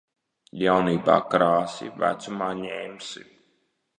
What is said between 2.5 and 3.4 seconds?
ņemsi.